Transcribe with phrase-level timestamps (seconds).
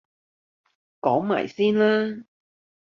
[1.01, 2.23] 講埋先啦